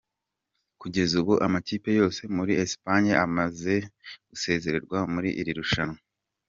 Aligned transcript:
Kugeza 0.81 1.13
ubu 1.21 1.33
amakipe 1.45 1.89
yose 1.99 2.17
yo 2.25 2.31
muri 2.37 2.53
Esipanye 2.63 3.13
amaze 3.25 3.73
gusezererwa 4.29 4.97
muri 5.13 5.29
iri 5.41 5.53
rushanwa. 5.59 5.99